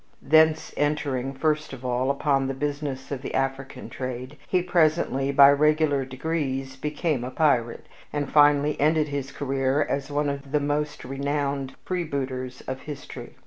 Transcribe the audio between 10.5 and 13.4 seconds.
the most renowned freebooters of history.